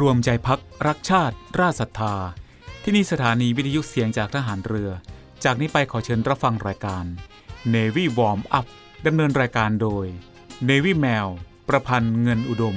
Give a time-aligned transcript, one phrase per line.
[0.00, 2.14] รวมใจพักรักชาติ ราชศรัทธา
[2.82, 4.90] ที่นี่สถานีวิทยุเสียงจากทหารเรือ
[5.44, 7.04] จากนี้ไปขอเชิญรับฟังรายการ
[7.74, 8.66] Navy Warm Up
[9.06, 10.06] ดำเนินรายการโดย
[10.68, 11.28] Navy Mail
[11.68, 12.76] ประพันธ์เงินอุดม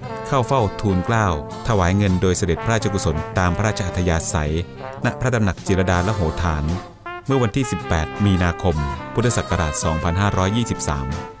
[0.33, 1.27] เข้าเฝ้าทูลเกล้า
[1.67, 4.53] ถวายเงินโดยเสด็จพระราชกุศลตามพระราชอัธยาศัย
[5.05, 6.63] ณพระตำหนักจิรดาละโหฐาน
[7.25, 8.75] เมื่อวันที่ 18 มีนาคม
[9.13, 9.73] พุทธศักราช
[10.39, 11.40] 2523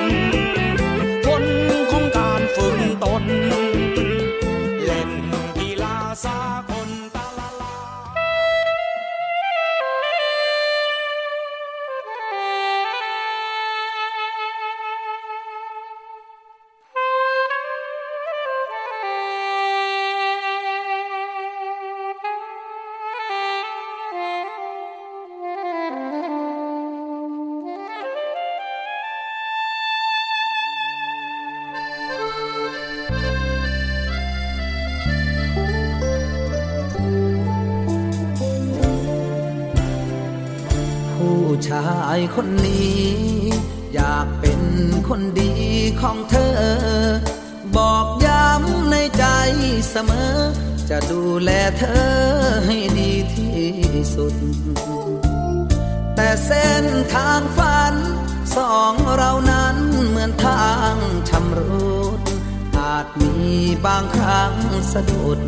[64.93, 65.39] สะดุด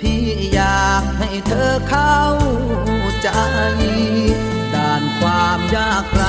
[0.00, 2.22] พี่อยากให้เธอเข้า
[3.22, 3.30] ใจ
[4.74, 6.24] ด่านความยากไร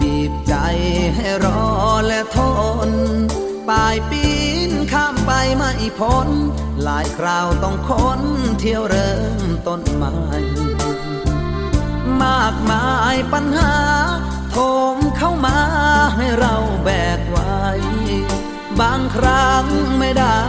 [0.00, 0.54] บีบใจ
[1.14, 1.64] ให้รอ
[2.06, 2.38] และท
[2.88, 2.90] น
[3.68, 4.26] ปลายปี
[4.68, 6.28] นข้ามไปไม่พ้น
[6.82, 8.20] หลายคราวต้องค้น
[8.60, 10.12] เที่ยวเริ่มต้นใหม่
[12.22, 13.74] มากมายปัญหา
[14.50, 14.56] โถ
[14.94, 15.58] มเข้ามา
[16.16, 16.88] ให้เราแบ
[17.18, 17.54] กไว้
[18.80, 19.64] บางครั้ง
[19.98, 20.40] ไม่ได้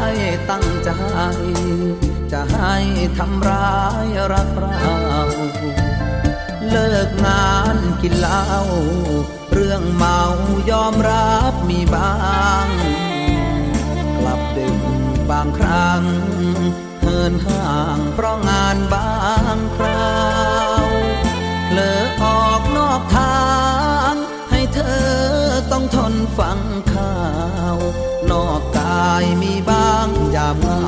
[0.49, 0.89] ตั้งใจ
[2.31, 2.75] จะให้
[3.17, 4.91] ทำร้ายรักเรา
[6.69, 8.47] เลิกงานกินเหล้า
[9.53, 10.19] เรื่องเมา
[10.71, 12.13] ยอมรับมีบ้า
[12.65, 12.67] ง
[14.17, 14.79] กลับดึก
[15.31, 16.03] บางครั้ง
[17.01, 19.15] เฮินห่างเพราะงานบา
[19.55, 20.15] งครา
[20.83, 20.85] ว
[21.73, 30.85] เลิกออกนอกทางายมีบ้างยามเหงา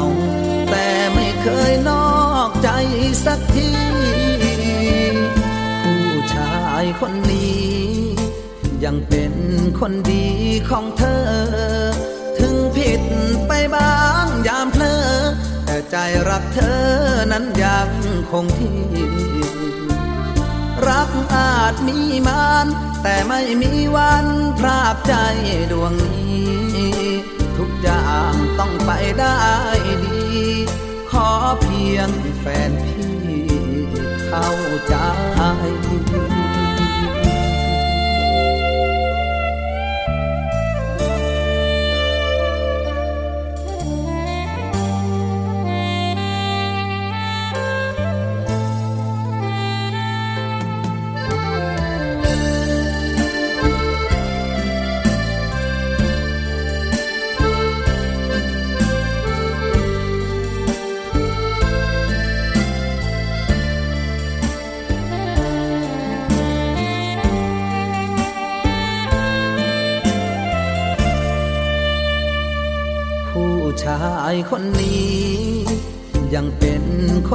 [0.70, 2.18] แต่ไม่เคยนอ
[2.50, 2.70] กใจ
[3.26, 3.70] สักที
[5.84, 7.68] ผู้ชายคนนี้
[8.84, 9.34] ยังเป็น
[9.80, 10.28] คนดี
[10.70, 11.26] ของเธอ
[12.38, 13.02] ถึงผิด
[13.48, 15.00] ไปบ้างยามเพลอ
[15.66, 15.96] แต่ใจ
[16.30, 16.82] รักเธอ
[17.32, 17.90] นั้นยัง
[18.32, 18.80] คงที่
[20.88, 22.68] รักอาจมีมาน
[23.04, 24.26] แต่ไม่มีวัน
[24.60, 25.14] พรากใจ
[25.72, 26.27] ดวงนี้
[27.78, 29.40] ทุกอย่างต้องไปได้
[30.04, 30.22] ดี
[31.12, 31.30] ขอ
[31.62, 32.10] เพียง
[32.40, 33.16] แฟนพี่
[34.28, 34.50] เข้า
[34.88, 34.96] ใจ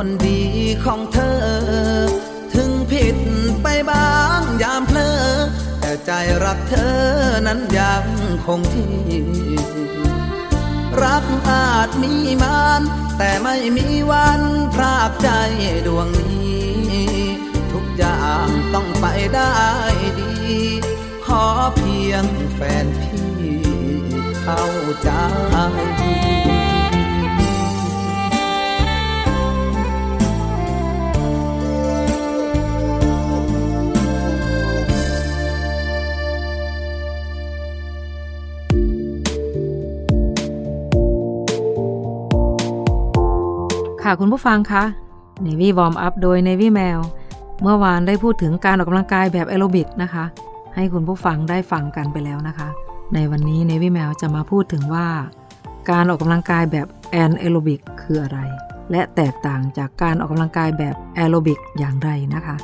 [0.04, 0.42] คนดี
[0.84, 1.40] ของเธอ
[2.54, 3.16] ถึงผิด
[3.62, 5.14] ไปบ้างยามเพลอ
[5.80, 6.10] แต่ใจ
[6.44, 6.96] รักเธอ
[7.46, 8.04] นั้นยัง
[8.44, 8.92] คงที่
[11.02, 12.82] รักอาจมีมาน
[13.18, 14.42] แต่ไม่มีวัน
[14.74, 15.30] พรากใจ
[15.86, 16.72] ดวงนี้
[17.72, 19.56] ทุกอย่างต้องไปได้
[20.18, 20.32] ดี
[21.26, 21.44] ขอ
[21.76, 23.32] เพียงแฟนพี่
[24.42, 24.64] เข้า
[25.02, 25.10] ใจ
[44.12, 44.84] ค่ะคุณผู้ฟังคะ
[45.46, 47.00] Navy Warm Up โดย Navy Mail
[47.62, 50.24] เมื่อวานได้พูดถึงการออกกำลังกายแบบแอโรบิกนะคะ
[50.74, 52.68] ให้คุณผู้ฟังได้ฟังกันไปแล้วนะคะ
[53.14, 55.06] ในวันนี้ Navy Mail จะมาพูดถึงว่า
[55.90, 58.38] การออกกำลังกายแบบแอนแอโรบิกคืออะไร
[58.90, 62.56] และแตกต่างจากการออกกำลังกายแบบแอโรบิกอย่างไรนะคะ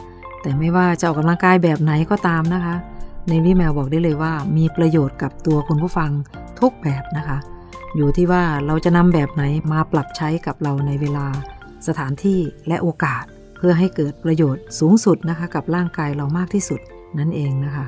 [0.42, 2.74] แต่ไม่ว่าจะออกกำลังกายแบบไหนก็ตามนะคะ
[3.30, 6.10] Navy Mail บอกได้เลยว่ามีประโยชน์กับตัวคุณผู้ฟัง
[6.60, 7.38] ทุกแบบนะคะ
[7.96, 9.42] อยู่ที่ว่าเราจะนำแบบไหน
[9.72, 11.26] มาปรับใช้กับเราในเวลา
[11.86, 13.24] สถานที่และโอกาส
[13.56, 16.80] เพื่อให้เกิดประโยชน์สูงสุดนะคะ กับร่างกายเรามากที่สุด
[17.18, 17.86] นั่นเองนะคะ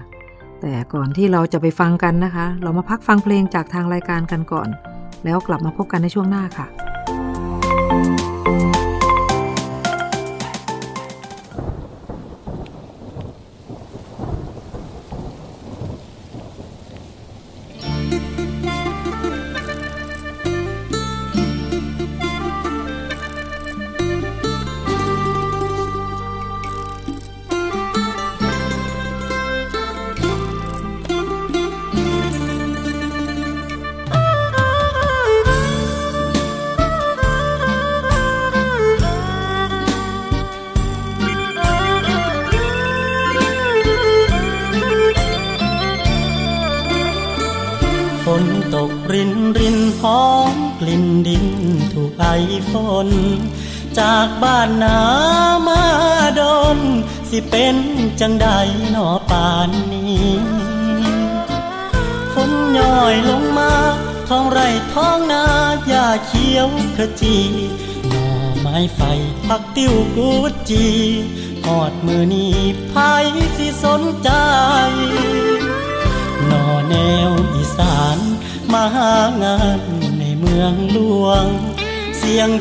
[0.60, 4.68] แต่ก่อนที่เราจะไปฟังกันนะคะ เรามาพักฟังเพลงจากทางรายการกันก่อน
[5.24, 6.66] แล้วกลับมาพบกันในช่วงหน้าค่ะ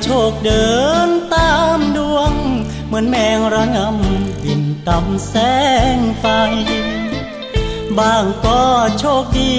[0.04, 0.70] โชคเดิ
[1.08, 2.32] นตามดวง
[2.88, 5.36] เหมือนแมงระงำบินต่ำแส
[5.96, 6.26] งไฟ
[7.98, 8.64] บางก็
[9.00, 9.56] โชคดี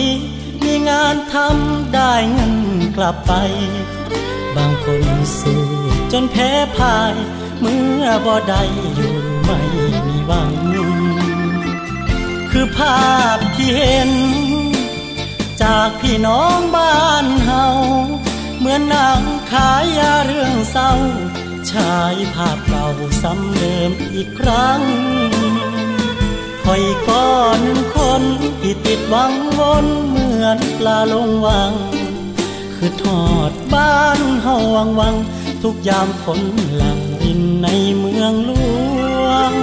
[0.65, 2.55] มีงานทำได้เงิน
[2.97, 3.33] กลับไป
[4.57, 5.03] บางคน
[5.39, 5.63] สู้
[6.13, 7.15] จนแพ้พ่าย
[7.61, 8.63] เมื่อบ่ได้
[8.95, 9.59] อยู่ไม่
[10.07, 10.53] มีหวัง
[12.51, 14.11] คือภาพที่เห็น
[15.63, 17.67] จากพี่น้องบ้านเฮา
[18.61, 20.93] เหมือนนางขายยาเรื่องเศร้า
[21.71, 22.89] ฉายภาพเก่า
[23.23, 24.81] ซ้ำเดิมอีกครั้ง
[26.63, 27.63] คอยก้อน
[27.95, 28.23] คน
[28.61, 31.73] ที่ติดวังวนเหมือนปลาลงวัง
[32.75, 35.15] คือทอดบ้านเฮาวังวัง
[35.63, 36.41] ทุกยามฝน
[36.77, 38.51] หลังรินในเมืองหล
[39.27, 39.55] วง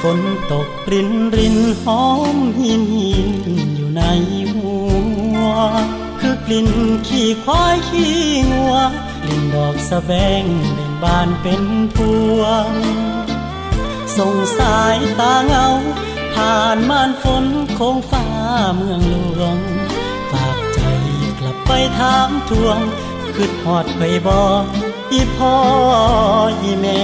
[0.00, 0.18] ฝน
[0.50, 2.04] ตกรินรินหอ
[2.34, 3.30] มหินหิน
[3.76, 4.02] อยู่ใน
[4.52, 4.72] หั
[5.36, 5.44] ว
[6.20, 6.68] คือกลิ่น
[7.06, 8.16] ขี้ควายขี้
[8.50, 8.76] งัว
[9.22, 10.10] กลิ่นดอกสะแบ
[10.42, 10.44] ง
[10.74, 11.62] เบ่งบานเป็น
[11.94, 11.96] พ
[12.38, 12.70] วง
[14.16, 15.66] ส่งสายตาเงา
[16.34, 18.26] ผ่านม่านฝนโคงฟ้า
[18.76, 19.58] เมืองหลวง
[20.30, 20.80] ฝากใจ
[21.38, 22.78] กลับไปถามทวง
[23.34, 24.64] คืดหอดไปบอก
[25.12, 25.56] อีพ่อ
[26.60, 27.02] อีแม่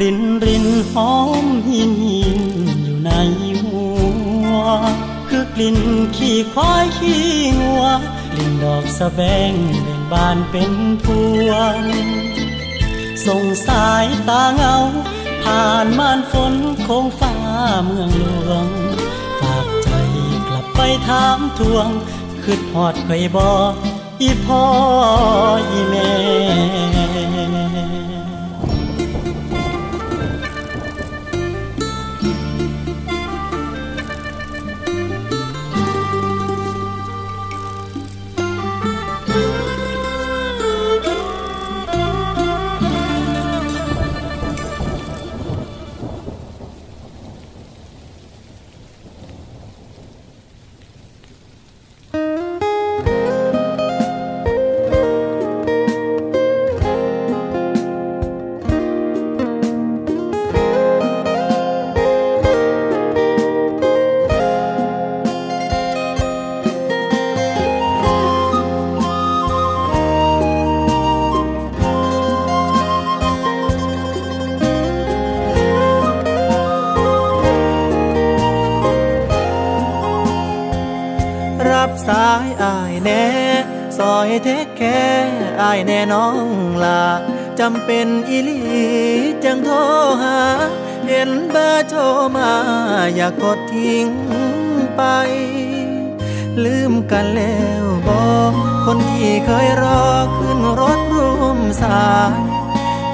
[0.00, 1.14] รินรินหอ
[1.44, 2.40] มหินหิน
[2.84, 3.10] อยู่ใน
[3.62, 3.86] หั
[4.50, 4.54] ว
[5.28, 5.78] คือกลิ่น
[6.16, 7.24] ขี้ควายขี้
[7.60, 7.84] งัว
[8.32, 9.52] กลิ่นดอกสะแบง
[9.82, 10.72] เบ่งบานเป็น
[11.04, 11.06] พ
[11.48, 11.78] วง
[13.26, 14.76] ส่งสายตาเงา
[15.42, 16.54] ผ่านม่านฝน
[16.86, 17.34] คงฟ้า
[17.84, 18.68] เมืองหลวง
[19.40, 19.88] ฝากใจ
[20.48, 21.88] กลับไปถามทวง
[22.42, 23.72] คืดหอดใครบอก
[24.20, 24.64] อีพ่อ
[25.70, 26.10] อีแม่
[86.12, 86.48] น้อง
[86.84, 87.04] ลา
[87.60, 88.60] จำเป็นอีลี
[89.44, 89.76] จังโทร
[90.22, 90.40] หา
[91.06, 92.02] เห็นเบอร์โทร
[92.36, 92.52] มา
[93.14, 94.06] อยากกดทิ้ง
[94.96, 95.02] ไป
[96.64, 98.52] ลืมกันแล้วบอก
[98.84, 100.04] คนที่เคยรอ
[100.36, 102.40] ขึ้นรถร่วมสาย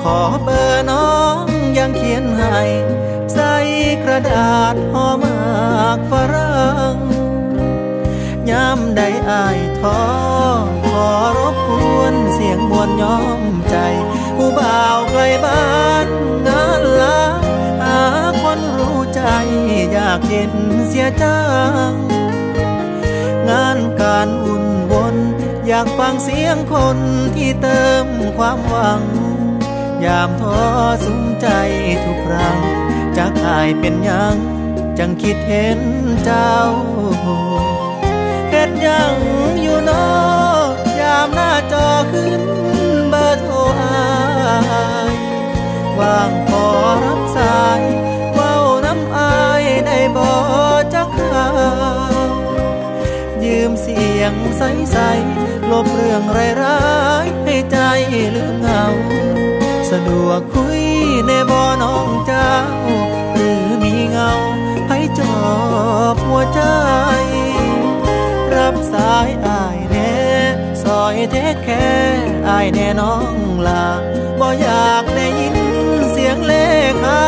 [0.03, 1.45] ขอเบอร์น้อง
[1.79, 2.59] ยังเขียนให้
[3.35, 3.55] ใส่
[4.05, 5.39] กระดาษห่อมา
[5.97, 6.97] กฝรั่ง
[8.51, 9.01] ยามใด
[9.31, 10.01] อายท้อ
[10.83, 10.86] ขอ
[11.39, 13.77] รบกวนเสียงมวนย้อมใจ
[14.37, 16.07] ผู้บ่าวไกลบ้าน
[16.47, 17.21] งานลา
[17.83, 18.01] หา
[18.43, 19.23] คนรู้ใจ
[19.93, 20.53] อยากเห็น
[20.89, 21.41] เสียจั
[21.89, 21.93] ง
[23.49, 25.17] งานการอุ่นวน
[25.67, 26.99] อยากฟังเสียงคน
[27.37, 28.07] ที่เติม
[28.39, 29.03] ความหวัง
[30.05, 30.61] ยามท้อ
[31.05, 31.49] สุ้มใจ
[32.05, 32.59] ทุกครั้ง
[33.17, 34.37] จากอายเป็นยัง
[34.99, 35.81] จังคิดเห็น
[36.25, 36.55] เจ้า
[38.51, 39.15] เฮ็ดยัง
[41.73, 42.43] จอขึ้น
[43.11, 44.05] เบอร์โทรอา
[45.13, 45.15] ย
[45.99, 46.67] ว่างขอ
[47.05, 47.81] รับสาย
[48.35, 50.29] เว้าน้ำอายได้บ่
[50.95, 51.49] จักข่า
[52.29, 52.31] ว
[53.45, 56.23] ยืมเสียงใสๆลบเรื่อง
[56.63, 56.81] ร้า
[57.25, 57.79] ยๆให้ใจ
[58.37, 58.85] ลืมเหงา
[59.91, 60.83] สะดวกคุย
[61.27, 62.53] ในบ่อน้องเจ้า
[63.35, 64.33] หรือมีเงา
[64.89, 65.39] ให้จอ
[66.15, 66.63] บหัวใจ
[68.55, 69.76] รับสายอาย
[70.87, 71.89] ซอยเทคแค่
[72.49, 73.35] อายแน่น้อง
[73.67, 73.87] ลา
[74.41, 75.57] บ่อยากได้ยิน
[76.13, 76.55] เสียงเล
[77.03, 77.21] ขา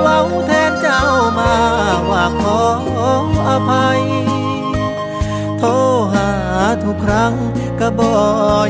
[0.00, 1.02] เว้าแทนเจ้า
[1.38, 1.54] มา
[2.10, 2.60] ว่าขอ
[3.48, 4.02] อภัย
[5.58, 5.70] โทร
[6.14, 6.30] หา
[6.84, 7.34] ทุกครั้ง
[7.80, 8.14] ก็บ่อ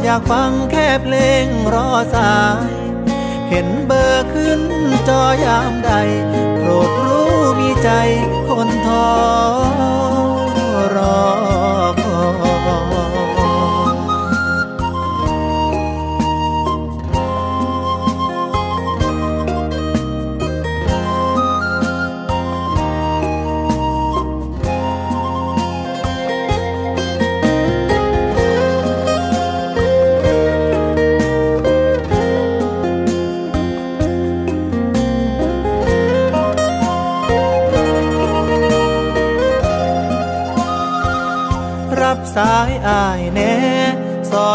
[0.06, 2.36] ยากฟังแค่เพลงรอสา
[2.68, 2.72] ย
[3.50, 4.60] เห็นเบอร์ขึ้น
[5.08, 5.92] จอยามใด
[6.56, 7.90] โปรดรู้มีใจ
[8.48, 9.08] คนท้อ
[10.96, 11.41] รอ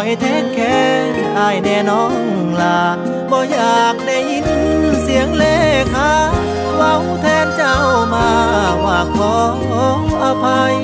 [0.07, 0.79] อยเทคแค่
[1.37, 2.13] อายแน่น้อง
[2.61, 2.81] ลา
[3.31, 4.47] บ่อยากได้ยิน
[5.01, 5.45] เสียงเล
[5.93, 6.11] ขา
[6.75, 7.77] เว้าแทนเจ้า
[8.13, 8.29] มา
[8.85, 9.35] ว่าขอ
[10.23, 10.75] อภัย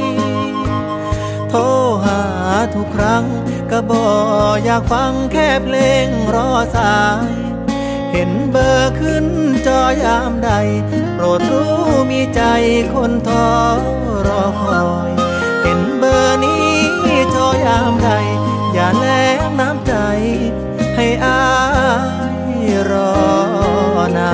[1.49, 1.61] โทร
[2.05, 2.21] หา
[2.75, 3.23] ทุกครั้ง
[3.71, 4.05] ก็บ่อ
[4.67, 7.31] ยากฟังแค่เพลงรอสาย
[8.11, 9.25] เห็นเบอร์ขึ้น
[9.67, 10.51] จอยามใด
[11.13, 11.73] โปรดรู้
[12.11, 12.41] มีใจ
[12.93, 13.47] คนทอ
[14.27, 15.11] รอคอย
[15.63, 16.67] เห็นเบอร์นี้
[17.31, 18.11] โทรยามใด
[21.23, 21.35] อา
[22.67, 23.13] ยรอ
[24.17, 24.31] นา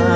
[0.00, 0.15] น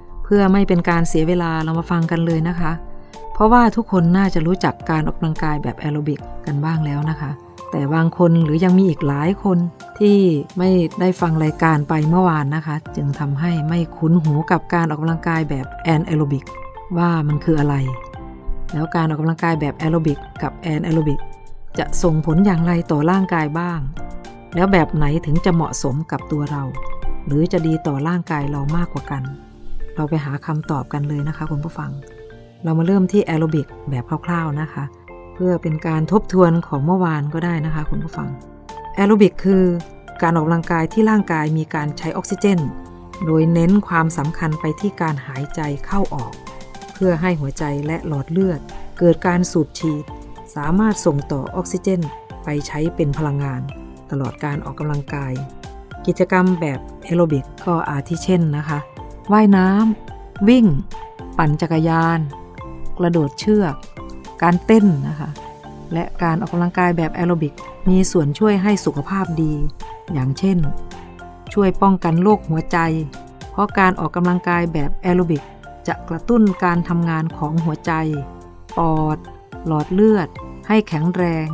[0.33, 2.71] เพื่อไม่เป็นการเสียเวลาเรามาฟังกันเลยนะคะ
[3.33, 7.31] เพราะว่าทุกคนน่าจะรู้จักการออกกำลังกายแบบแอโรบิกกันบ้างแล้วนะคะ
[7.71, 9.57] แต่บางคนหรือยังมีอีกหลายคน
[9.99, 10.17] ที่
[10.57, 10.69] ไม่
[10.99, 16.45] ได้ฟังรายการไปเมื่อวานนะคะ จึงทำให้ไม่คุ้นหูกับการออกกำลังกายแบบแอนแอโรบิก
[16.97, 17.75] ว่ามันคืออะไร
[18.73, 21.19] แล้วการออกกำลังกายแบบแอโรบิกกับแอนแอโรบิก
[21.79, 23.79] จะส่งผลอย่างไรต่อร่างกายบ้าง
[24.55, 26.63] แล้วแบบไหนถึงจะเหมาะสมกับตัวเรา
[27.25, 29.23] หรือจะดีต่อร่างกายเรามากกว่ากัน
[30.01, 31.91] เราไปหาคำตอบกันเลยนะคะคุณผู้ฟัง
[32.63, 34.83] เรามาเริ่มที่แอโรบิกแบบคร่าวๆนะคะ
[35.33, 38.27] เพื่อเป็นการทบทวนของเมื่อวานก็ได้นะคะคุณผู้ฟัง
[38.95, 39.63] แอโรบิกคือ
[40.21, 42.59] การออกกำลังกายที่ร่างกายมีการใช้ออกซิเจน
[43.25, 46.33] โดยเน้นความสำคัญไปที่การหายใจเข้าออก
[46.93, 48.59] เพื่อให้หัวใจและหลอดเลือด
[48.99, 50.03] เกิดการสูบฉีด
[50.55, 52.01] สามารถส่งต่อออกซิเจน
[52.43, 53.61] ไปใช้เป็นพลังงาน
[54.11, 55.33] ตลอดการออกกำลังกาย
[56.07, 58.79] กิจกรรมแบบแอโรบิกก็อาทิเช่นนะคะ
[59.31, 60.65] ว่ายน้ำวิ่ง
[61.37, 62.19] ปั่นจักรยาน
[62.97, 63.75] กระโดดเชือก
[64.41, 65.29] การเต้นนะคะ
[65.93, 67.53] และการออกกำลังกายแบบแอโรบิก
[67.89, 69.53] มีส่วนช่วยให้สุขภาพดี
[70.13, 70.57] อย่างเช่น
[71.53, 72.77] ช่วยป้องกันโรคหัวใจ
[73.51, 75.43] เพราะการออกกำลังกายแบบแอโรบิก
[75.87, 77.91] จะกระตุ้นการทำงานของหัวใจ
[78.77, 79.17] ปอด
[79.65, 80.27] หลอดเลือด
[80.67, 81.47] ให้แข็งแรง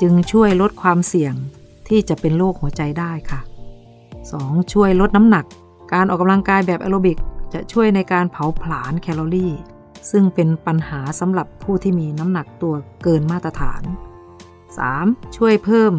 [0.00, 1.34] จึงช่วยลดความเสี่ยง
[1.88, 3.40] ที่จะเป็นโรคหัวใจได้ค่ะ
[4.06, 4.72] 2.
[4.72, 5.44] ช่วยลดน้ำหนัก
[5.94, 7.18] การออกกำลังกายแบบแอโรบิก
[7.52, 9.52] จะช่วยในการเผาผลาญแคลอรี่
[10.10, 13.82] ซึ่งเป็นปัญหาสำหรับผู้ที่มีน้ำหนักตัวเกินมาตรฐาน
[14.58, 15.36] 3.
[15.36, 15.92] ช่วยเพิ่ม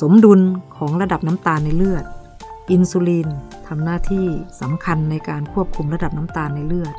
[0.00, 0.40] สมดุล
[0.76, 2.04] ของระดับน้ำตาลในเลือด
[2.70, 3.28] อินซูลิน
[3.66, 4.26] ทำหน้าที่
[4.60, 6.94] สำคัญในการควบคุมระดับน้ำตาลในเลือด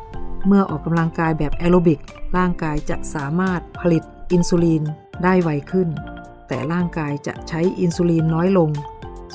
[0.47, 1.99] เมื่อออกกำลังกายแบบแอโรบิก
[2.37, 4.83] ร่างกายจะสามารถผลิตอินซูลิน
[5.23, 5.89] ได้ไวขึ้น
[6.47, 8.69] แต่ร่างกายจะใช้อินซูลินน้อยลง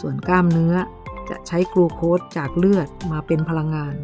[0.00, 0.74] ส่วนกล้ามเนื้อ
[1.30, 3.94] จะใช้กลูโคสจากเลือดมาเป็นพลังงาน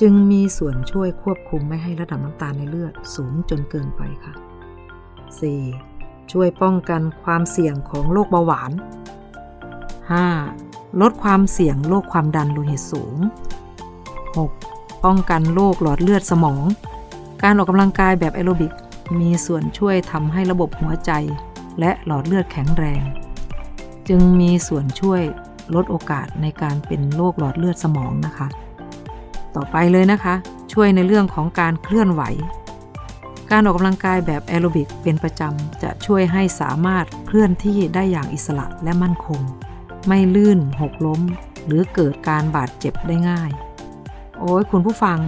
[0.00, 4.34] จึงมีส่วนช่วยควบคุมไม่ให้ระดับน้ำตาลในเลือดสูงจนเกินไปค่ะ
[5.52, 6.32] 4.
[6.32, 8.70] ช่วยป้องกันความเสี่ยงของโรคเบาหวาน
[10.26, 11.00] 5.
[11.00, 13.16] ลดความเสี่ยงโรคความดันโลหิตสูง
[14.26, 15.04] 6.
[15.04, 16.64] ป้องกันโรคหลอดเลือดสมอง
[17.42, 18.72] การออกกำลังกายแบบแอโรบิก
[19.20, 21.12] มีส่วนช่วยทำให้ระบบหัวใจ
[21.80, 23.02] และหลอดเลือดแข็งแรง
[24.08, 25.22] จึงมีส่วนช่วย
[25.74, 28.48] ลดโอกาสในการเป็นโรคหลอดเลือดสมองนะคะ
[29.56, 30.34] ต่อไปเลยนะคะ
[30.72, 32.22] ช่วยในเรื่องของการเคลื่อนไหว
[33.50, 39.40] การออกกำลังกายแบบแอโรบิกเป็นประจำจะช่วยให้สามารถเคลื่อนที่ได้อย่างอิสระและมั่นคง
[40.08, 41.20] ไม่ลื่นหกล้ม
[41.66, 43.50] หรือเกิดการบาดเจ็บได้ง่าย
[44.38, 45.18] โอ้ยคุณผู้ฟัง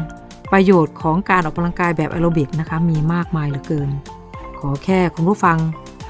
[0.53, 3.91] ประโยชน์ของการออกกำลังกายแบบแอโรบิกนะคะมีมากมายเหลือเกิน
[4.59, 5.59] ขอแค่คุณผู้ฟัง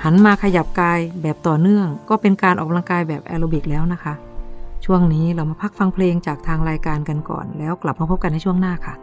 [0.04, 4.14] หันมาขยับกายแบบต่อเนื่อง ก็เป็นการออกกำลังกายแบบแอโรบิกแล้วนะคะ
[4.84, 8.94] ช่วงนี้เรามาพักฟังเพลงจากทางรายการกันก่อน แล้วกลับมาพบกันในช่วงหน้าค่ะ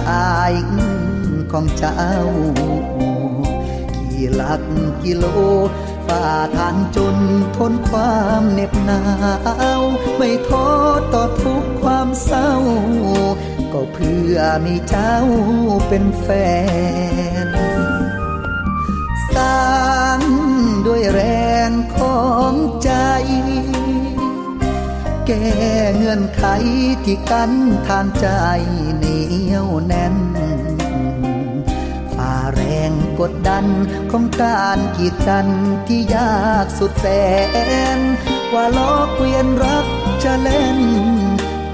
[0.00, 0.52] ผู้ชาย
[1.52, 2.04] ของเจ้า
[4.10, 4.62] กี่หลัก
[5.02, 5.24] กิโล
[6.06, 7.16] ฝ่าทางจน
[7.56, 9.02] ทนความเหน็บหนา
[9.80, 9.82] ว
[10.16, 10.66] ไม่ท้อ
[11.12, 12.50] ต่อทุกความเศร้า
[13.72, 15.16] ก็เพื่อมีเจ้า
[15.88, 16.28] เป็นแฟ
[17.46, 17.48] น
[19.34, 19.64] สร้า
[20.18, 20.20] ง
[20.86, 21.20] ด้วยแร
[21.70, 22.20] งขอ
[22.52, 22.92] งใจ
[25.26, 25.50] แก้
[25.96, 26.44] เงื่อนไข
[27.04, 27.52] ที่กัน
[27.88, 28.28] ทางใจ
[29.50, 30.16] นียวแน่น
[32.14, 33.66] ฝ่าแรงกดดัน
[34.10, 35.46] ของการกีดกัน
[35.86, 37.06] ที่ยากสุดแส
[37.98, 38.00] น
[38.52, 39.86] ว่าล้อเกวียนรัก
[40.24, 40.80] จะเล่น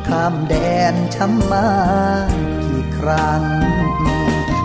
[0.09, 0.55] ข้ามแด
[0.93, 1.69] นช้ำมา
[2.65, 3.43] กี่ครั้ง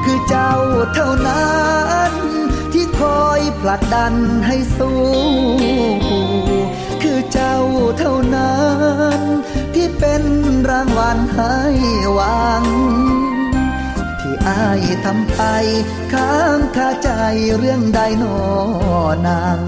[0.04, 0.54] คือเจ้า
[0.94, 1.52] เท่านั้
[2.12, 2.14] น
[2.74, 4.14] ที่คอยผผลักดัน
[4.48, 5.02] ให้สู้
[7.04, 7.58] คือเจ้า
[8.00, 8.58] เท่านั้
[9.20, 9.22] น
[9.84, 10.24] ที่เป็น
[10.70, 11.58] รางวัลให้
[12.14, 12.64] หวัง
[14.20, 15.42] ที่อายทำไป
[16.14, 17.10] ค้างคาใจ
[17.58, 18.38] เรื่องใดหนอ
[19.28, 19.60] นาง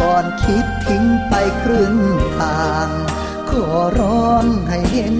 [0.00, 1.94] ก่อนคิดทิ้งไปครึ่ง
[2.38, 2.88] ทาง
[3.50, 3.66] ขอ
[4.00, 5.16] ร้องให้เห็น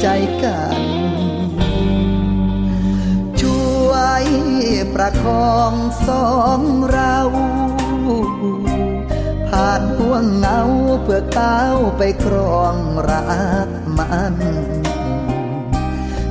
[0.00, 0.06] ใจ
[0.42, 0.80] กัน
[3.40, 4.24] ช่วย
[4.94, 5.72] ประคอง
[6.06, 6.60] สอง
[6.90, 7.18] เรา
[9.50, 10.60] ผ่านห่วงเงา
[11.02, 12.76] เพื่อก้าวไปครอง
[13.08, 13.22] รั
[13.66, 14.34] กมัน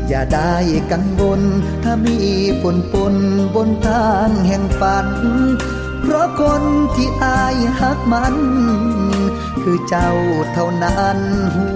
[0.08, 0.56] อย่าได้
[0.92, 1.42] กังวล
[1.84, 2.18] ถ้ามี
[2.62, 3.16] ฝนปน
[3.56, 5.08] บนทางแห่งฝัน
[6.02, 6.64] เพราะคน
[6.96, 8.36] ที่อายหักมัน
[9.64, 10.12] คือเจ้า
[10.54, 11.20] เท่านั้น
[11.56, 11.68] หู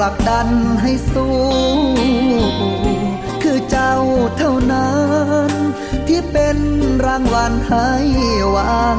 [0.06, 0.48] ลักดัน
[0.82, 1.36] ให้สู้
[3.42, 3.96] คือเจ้า
[4.38, 4.96] เท่านั้
[5.48, 5.50] น
[6.08, 6.58] ที่เป็น
[7.06, 7.90] รางวัลให้
[8.50, 8.98] หวัง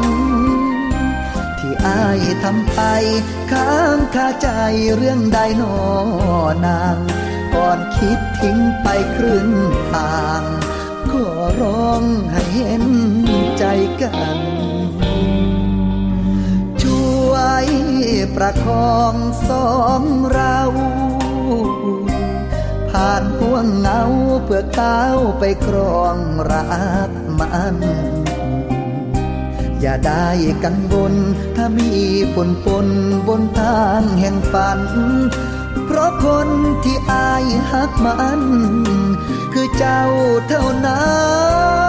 [1.59, 2.79] ที่อายทำไป
[3.51, 4.49] ค้างคาใจ
[4.95, 5.75] เรื่องใดหนอ
[6.65, 6.97] นาง
[7.55, 9.49] ก่อนคิดทิ้งไปครึ่ง
[9.91, 10.43] ทาง
[11.11, 11.27] ขอ
[11.61, 12.85] ร้องให้เห็น
[13.59, 13.63] ใจ
[14.01, 14.39] กัน
[16.81, 17.33] ช่ว
[17.65, 17.88] ย
[18.35, 19.13] ประคอง
[19.49, 20.59] สองเรา
[22.89, 24.01] ผ่านห่วงเงา
[24.45, 26.17] เพื่อก้าวไปครอง
[26.51, 26.63] รั
[27.09, 27.75] กมัน
[29.81, 30.27] อย่าได้
[30.63, 31.13] กังวล
[31.55, 31.91] ถ้ามี
[32.33, 32.87] ฝนปน
[33.27, 34.81] บนทางแห่งฝัน
[35.85, 36.47] เพราะคน
[36.83, 38.41] ที่อายหักมัน
[39.53, 40.03] คือเจ้า
[40.47, 41.05] เท่านั้
[41.87, 41.88] น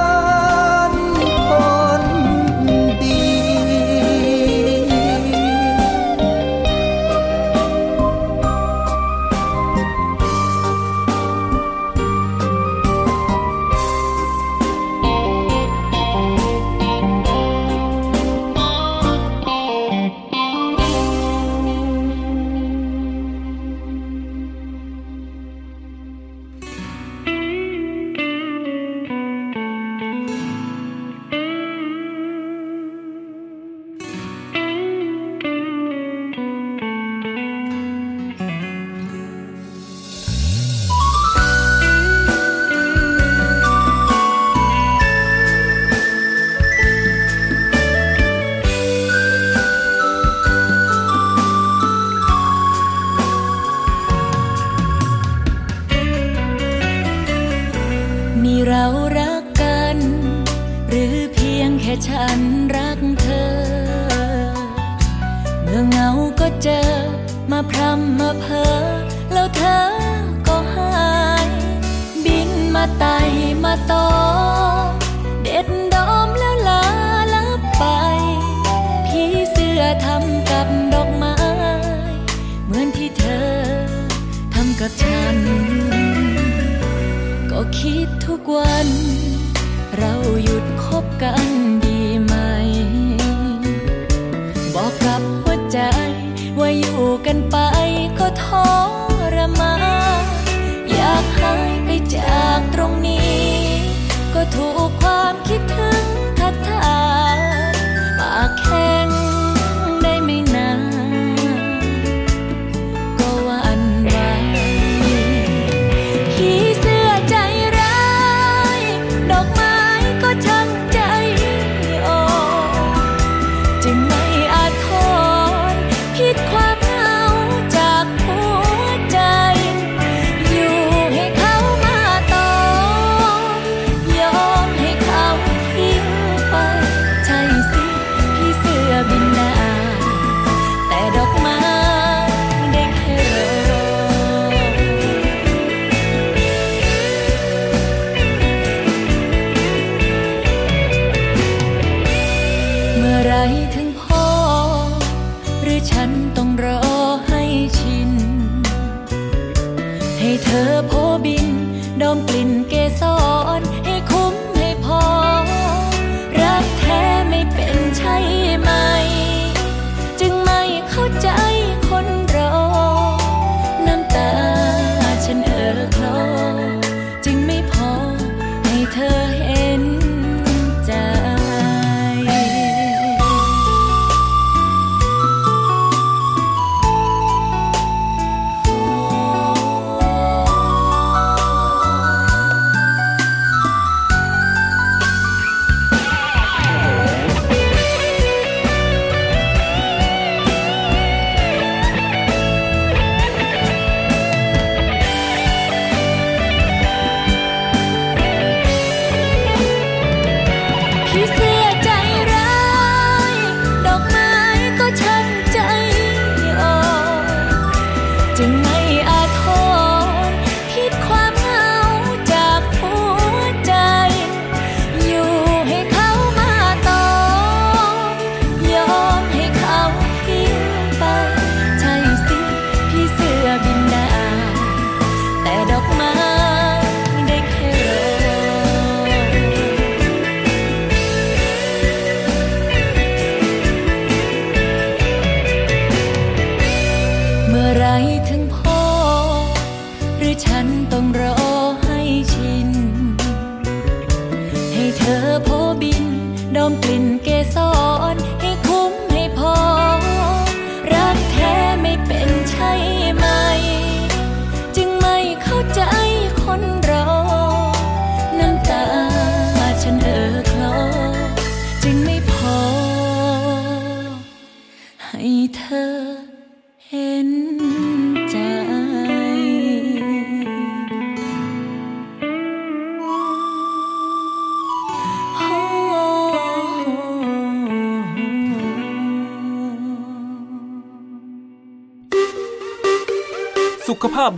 [91.20, 91.49] ค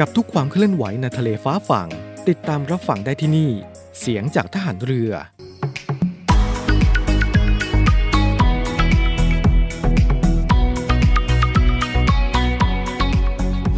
[0.00, 1.88] กับทุกความเคลื่อนไหวในทะเลฟ้าฝั่ง
[2.28, 3.50] ติดตามรับฟังได้ที่นี่
[3.98, 5.12] เสียงจากทหารเรือ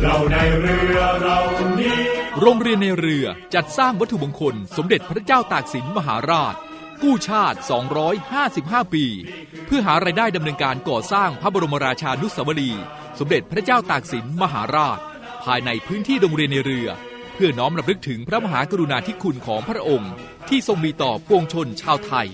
[0.03, 1.39] เราในเรือเรา
[1.81, 2.01] นี้
[2.41, 6.55] โรงเรียนในเรือจัดสร้างวัตถุมงคล สมเด็จพระเจ้าตากสินมหาราช
[7.03, 7.59] กู้ชาติ
[8.27, 9.05] 255 ปี
[9.67, 12.85] เพื่อหารายได้ดำเนินการก่อสร้างพระบรมราชานุสาวรีย์
[13.19, 15.01] สมเด็จพระเจ้าตากสินมหาราช
[15.45, 16.89] ภายในพื้นที่โรงเรียนในเรือ
[17.35, 20.13] เพื่อน้อมรำลึกถึงพระมหากรุณาธิคุณของพระองค์
[20.49, 22.29] ที่ทรงมีต่อปวงชนชาวไทย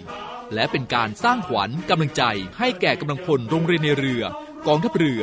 [0.54, 2.22] และเป็นการสร้างขวัญกำลังใจ
[2.58, 4.22] ให้แก่กำลังพลโรงเรียนในเรือ
[4.66, 5.22] กองทัพเรือ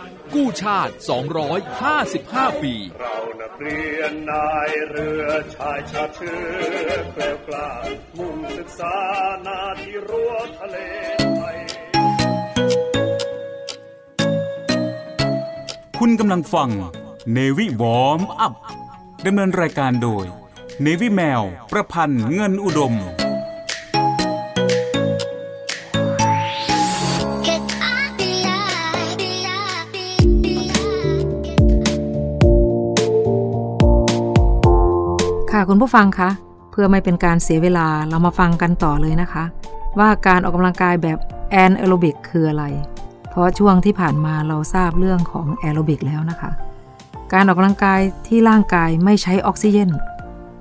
[0.35, 0.93] กู้ชาติ
[1.77, 5.23] 255 ปี เรานักเรียนนายเรือ
[5.55, 7.69] ชายชาเชื้อเกลียวกล้า
[8.17, 8.95] มุ่งศึกษา
[9.45, 10.77] นาที่รั้วทะเล
[11.37, 11.57] ไทย
[15.99, 16.69] คุณกำลังฟัง
[17.31, 18.53] เนวิวอมอัพ
[19.25, 20.25] ดำเนินรายการโดย
[20.81, 21.41] เนวิแมว
[21.71, 22.95] ประพันธ์เงินอุดม
[35.61, 36.29] ค่ะคุณผู้ฟังคะ
[36.71, 39.43] เพื่อไม่เป็นการเสียเวลาเรามาฟังกันต่อเลยนะคะ
[39.99, 41.17] ว่าการออกกำลังกายแบบ
[41.51, 42.65] แอนแอโรบิกคืออะไร
[43.29, 46.51] เพราะช่วงที่ผ่านมาเราทราบเรื่องของแอโรบิกแล้วนะคะ
[47.33, 49.89] การออกกำลังกายที่ร่างกายไม่ใช้ออกซิเจน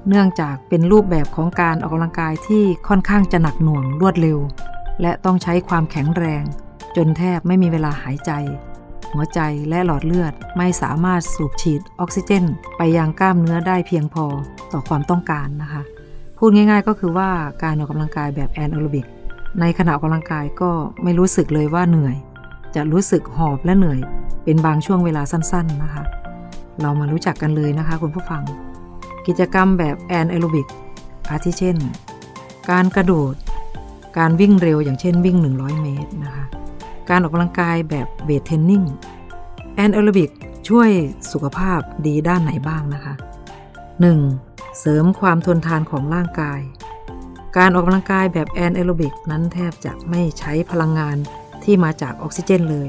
[0.08, 4.38] เนื่องจากเป็นรูปแบบของการออกกำลังกายที่ค่อนข้างจะหนักหน่วงรวดเร็ว
[5.00, 6.42] และต้องใช้ความแข็งแรง
[6.96, 8.30] จนแทบไม่มีเวลาหายใจ
[9.12, 12.44] หัวใจและหลอดเลือดไม่สามารถสูบฉีดออกซิเจน
[12.77, 14.25] ไปยังกล้ามเนื้อได้เพียงพอ
[14.73, 15.83] ต่อความต้องการนะคะ
[16.38, 17.31] พูดง่ายๆก็คือว่า
[17.62, 19.07] การออกกำลังกายแบบแอนแอโรบิก
[19.61, 20.70] ในขณะออกกำลังกายก็
[21.03, 22.16] ไม่รู้สึกเลยว่าเหนื่อย
[22.75, 24.01] จะรู้สึกหอบและเหนื่อย
[24.44, 26.05] เป็นบางช่วงเวลาสั้นๆนะคะ
[26.81, 28.42] เรามารู้จักกันเลยนะคะคุณผู้ฟัง
[29.27, 30.66] กิจกรรมแบบแอนแอโรบิก
[31.31, 31.77] อาทิเช่น
[32.70, 33.35] การกระโดด
[34.18, 36.44] การวิ่งเร็วอย่างเช่นวิ่ง 100 เมตรนะคะ
[37.11, 38.83] การออกกำลังกายแบบ weight training
[39.75, 40.31] แอนแอโรบิก
[40.68, 40.90] ช่วย
[41.33, 43.14] สุขภาพดีด้านไหนบ้างนะคะ
[44.16, 44.79] 1.
[44.79, 46.61] เสริมความทนทานของร่างกาย
[47.57, 51.16] การออกกำลังกายแบบแอนแอโรบิกนั้นแทบจะไม่ใช้พลังงาน
[51.64, 52.88] ที่มาจากออกซิเจนเลย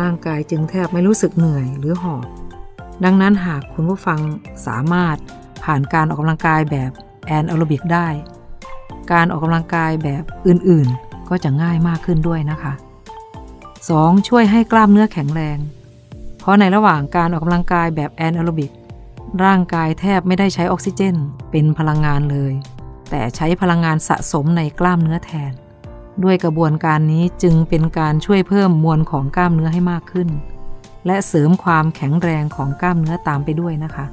[0.00, 2.26] ร่างกายจึงแทบไม่รู้สึกเหนื่อยหรือหอบ
[3.04, 4.20] ดังนั้นหากคุณผู้ฟัง
[4.66, 5.16] สามารถ
[5.64, 6.90] ผ่านการออกกำลังกายแบบ
[7.26, 8.08] แอนแอโรบิกได้
[9.12, 12.72] การออกกำลังกายแบบอื่นๆ ก็จะง่ายมากขึ้นด้วยนะคะ
[13.94, 14.28] 2.
[14.28, 15.58] ช่วยให้กล้ามเนื้อแข็งแรง
[16.38, 18.72] เพราะในระหว่างการออกกำลังกายแบบแอนแอโรบิก
[19.44, 21.16] ร่างกายแทบไม่ได้ใช้ออกซิเจน
[21.50, 22.52] เป็นพลังงานเลย
[23.10, 25.52] แต่ใช้พลังงานสะสมในกล้ามเนื้อแทน
[26.24, 30.28] ด้วยกระบวนการนี้จึงเป็นการช่วยเพิ่มมวลของกล้ามเนื้อให้มากขึ้น
[31.06, 34.06] และเสริมความแข็งแรงของกล้ามเนื้อตามไปด้วยนะคะ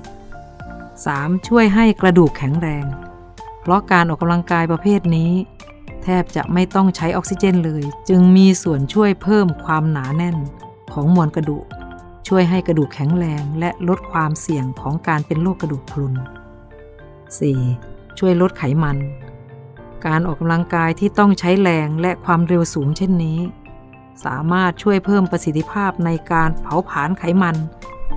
[0.70, 1.48] 3.
[1.48, 2.86] ช่วยให้กระดูกแข็งแรง
[3.62, 5.32] เพราะการออกกำลังกายประเภทนี้
[6.04, 10.38] แทบจะไม่ต้องใช้ออกซิเจนเลย จึงมีส่วนช่วยเพิ่มความหนาแน่น
[10.94, 11.66] ของมวลกระดูก
[12.28, 16.14] ช่วยให้กระดูกแข็งแรงและลดความเสี่ยงของการเป็นโรคกระดูกพรุน
[17.36, 18.20] 4.
[18.20, 18.98] ช่วยลดไขมัน
[20.06, 23.40] การออกกำลังกายที่ต้องใช้แรงและความเร็วสูงเช่นนี้
[24.26, 27.56] สามารถช่วยเพิ่มประสิทธิภาพในการเผาผลาญไขมัน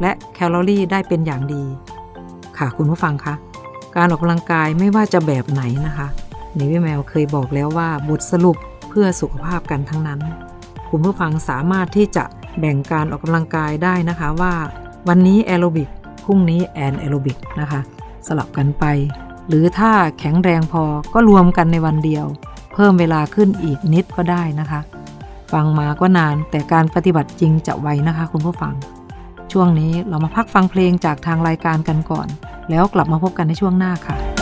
[0.00, 1.64] และแคลอรี่ได้เป็นอย่างดี
[2.58, 3.34] ค่ะคุณผู้ฟังคะ
[3.96, 6.08] การออกกำลังกายไม่ว่าจะแบบไหนนะคะ
[6.58, 8.56] นิวิแมวเคยบอกแล้วว่าบทสรุป
[8.88, 10.20] เพื่อสุขภาพกันทั้งนั้น
[10.90, 12.24] คุณผู้ฟังสามารถที่จะ
[12.58, 14.54] แบ่งการออกกำลังกายได้นะคะว่า
[15.08, 15.88] วันนี้แอโรบิก
[16.24, 17.80] พรุ่งนี้แอนแอโรบิกนะคะ
[18.26, 18.84] สลับกันไป
[19.48, 22.26] หรือถ้าแข็งแรงพอก็รวมกันในวันเดียว
[22.74, 24.80] เพิ่มเวลาขึ้นอีกนิดก็ได้นะคะ
[25.52, 28.74] ฟังมาก็นานแต่การปฏิบัติจริงจะไวนะคะ คุณผู้ฟัง
[29.52, 32.28] ช่วงนี้เรามาพักฟังเพลงจากทางรายการกันก่อน
[32.70, 34.35] แล้วกลับมาพบกันในช่วงหน้าค่ะ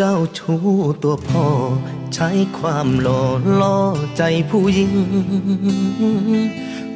[0.00, 0.62] เจ้าชู้
[1.02, 1.46] ตัวพ่อ
[2.14, 3.22] ใช้ความหล่อ
[3.60, 3.80] ล่อ
[4.16, 4.94] ใจผู้หญิง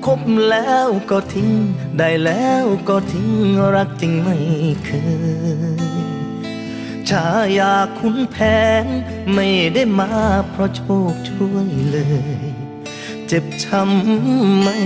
[0.05, 1.53] คบแล้วก็ทิ้ง
[1.99, 3.31] ได้แล้วก็ทิ้ง
[3.75, 4.37] รักจริงไม่
[4.85, 4.91] เค
[5.79, 5.83] ย
[7.09, 7.27] ชา
[7.59, 8.37] ยาคุณแผ
[8.85, 8.87] น
[9.35, 10.13] ไม่ได้มา
[10.51, 10.83] เพราะโช
[11.13, 11.99] คช่วยเล
[12.39, 12.47] ย
[13.27, 14.79] เจ็บช้ำไม่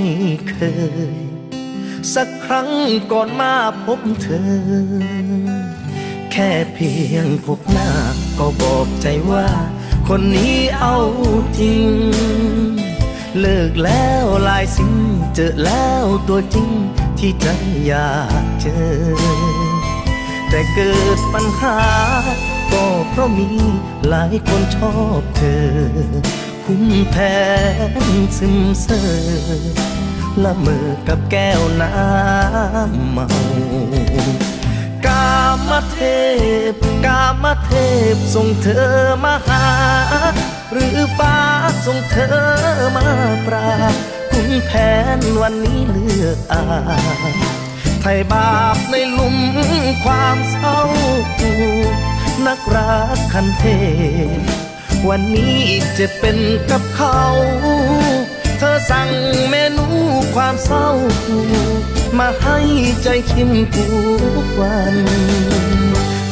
[0.50, 0.56] เค
[1.12, 1.16] ย
[2.14, 2.70] สักครั้ง
[3.12, 5.55] ก่อนมาพบเธอ
[6.36, 7.90] ค่เพียงพบหน้า
[8.38, 9.46] ก็บอกใจว่า
[10.08, 10.98] คนนี้เอา
[11.58, 11.88] จริง
[13.38, 14.94] เลิกแล้วลายสิ่ง
[15.34, 16.70] เจอแล้วตัวจริง
[17.18, 17.46] ที่ใจ
[17.86, 18.88] อยากเจอ
[20.48, 21.78] แต่เกิดปัญหา
[22.72, 23.48] ก็เพราะมี
[24.08, 25.66] หลายคนชอบเธอ
[26.64, 27.16] คุ้มแผ
[28.10, 29.02] นซึมเซอ
[30.42, 33.28] ละเมอกับแก้วน้ำเมา
[35.06, 35.32] กา
[35.68, 35.98] มเท
[36.72, 36.74] พ
[37.06, 37.72] กามเท
[38.14, 38.90] พส่งเธอ
[39.24, 39.66] มาหา
[40.72, 41.36] หรือฟ้า
[41.86, 42.38] ส่งเธอ
[42.96, 43.06] มา
[43.46, 43.70] ปรา
[44.32, 44.70] คุณแผ
[45.18, 46.62] นวันนี้เลือกอา
[48.02, 49.36] ไทยบาปในลุม
[50.04, 50.78] ความเศร้า
[52.46, 53.64] นักรักคันเท
[54.38, 54.40] พ
[55.08, 55.60] วันนี้
[55.98, 56.38] จะเป็น
[56.70, 57.20] กับเขา
[58.58, 59.10] เธอสั่ง
[59.50, 59.86] เมนู
[60.34, 60.88] ความเศร้า
[62.18, 62.58] มาให้
[63.02, 63.86] ใจคิมทุ
[64.42, 64.96] กวัน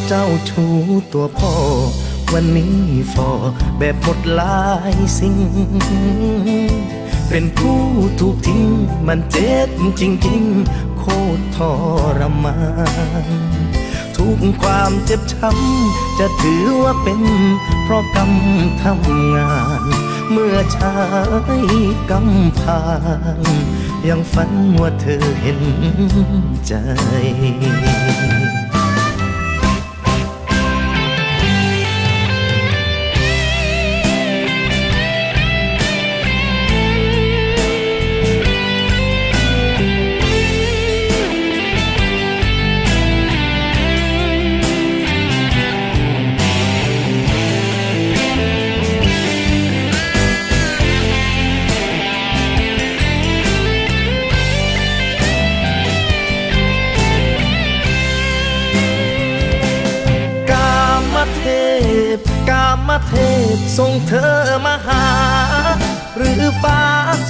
[0.06, 0.64] เจ้าชู
[1.12, 1.54] ตัวพ่อ
[2.32, 2.78] วันนี้
[3.12, 3.30] ฟอ
[3.78, 5.36] แบบหมดลายสิ่ง
[7.28, 7.80] เป็นผู้
[8.20, 8.68] ถูกทิ้ง
[9.06, 9.68] มันเจ็บ
[10.00, 11.04] จริงๆ โค
[11.38, 11.58] ตรท
[12.18, 12.58] รมา
[13.24, 13.26] น
[14.16, 17.22] ทุกความเจ็บช้ำจะถือว่าเป็น
[17.84, 18.32] เพราะกรรม
[18.82, 19.84] ทำงาน
[20.30, 20.96] เมื่อชา
[21.58, 21.60] ย
[22.10, 22.82] กำพา
[23.38, 23.42] น
[24.08, 24.50] ยังฝัน
[24.80, 25.60] ว่าเธอเห็น
[26.66, 26.72] ใจ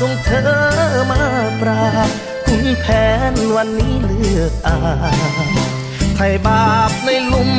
[0.07, 0.51] ส่งเธอ
[1.11, 1.23] มา
[1.61, 2.09] ปราบ
[2.47, 2.87] คุณแผ
[3.33, 4.79] นวันนี้เลือกอา
[6.17, 7.51] ไทยบาปในลุม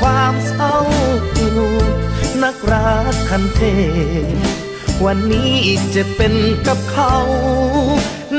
[0.00, 0.76] ความเศร้า
[2.42, 3.60] นักรักคันเท
[5.04, 5.56] วันนี้
[5.94, 6.34] จะเป็น
[6.66, 7.14] กับเขา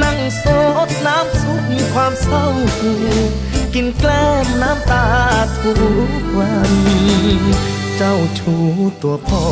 [0.03, 0.45] นั่งโซ
[0.87, 2.45] ดน้ำซุปความเศร้า
[3.73, 5.05] กินแกล้มน้ำตา
[5.59, 5.71] ทุ
[6.07, 6.73] กวัน
[7.97, 8.53] เจ้าชู
[9.01, 9.43] ตัวพ่อ